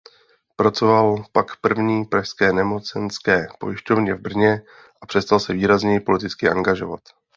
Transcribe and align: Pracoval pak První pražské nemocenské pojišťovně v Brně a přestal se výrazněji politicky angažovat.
Pracoval 0.55 1.23
pak 1.31 1.59
První 1.61 2.05
pražské 2.05 2.53
nemocenské 2.53 3.47
pojišťovně 3.59 4.13
v 4.13 4.19
Brně 4.19 4.61
a 5.01 5.05
přestal 5.05 5.39
se 5.39 5.53
výrazněji 5.53 5.99
politicky 5.99 6.49
angažovat. 6.49 6.99